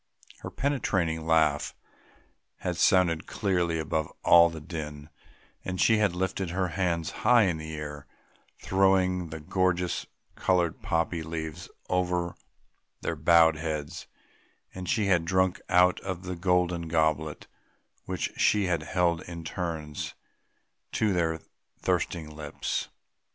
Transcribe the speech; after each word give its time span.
Her 0.39 0.49
penetrating 0.49 1.27
laugh 1.27 1.75
had 2.61 2.75
sounded 2.75 3.27
clearly 3.27 3.77
above 3.77 4.11
all 4.23 4.49
the 4.49 4.59
din, 4.59 5.11
and 5.63 5.79
she 5.79 5.97
had 5.99 6.15
lifted 6.15 6.49
her 6.49 6.69
hands 6.69 7.11
high 7.21 7.43
in 7.43 7.57
the 7.57 7.75
air 7.75 8.07
throwing 8.63 9.29
the 9.29 9.39
gorgeous 9.39 10.07
coloured 10.33 10.81
poppy 10.81 11.21
leaves 11.21 11.69
over 11.87 12.33
their 13.01 13.15
bowed 13.15 13.57
heads; 13.57 14.07
and 14.73 14.89
she 14.89 15.05
had 15.05 15.23
drunk 15.23 15.61
out 15.69 15.99
of 15.99 16.27
a 16.27 16.35
golden 16.35 16.87
goblet 16.87 17.45
which 18.05 18.31
she 18.37 18.65
had 18.65 18.81
held 18.81 19.21
in 19.29 19.43
turns 19.43 20.15
to 20.93 21.13
their 21.13 21.41
thirsting 21.77 22.27
lips. 22.35 22.89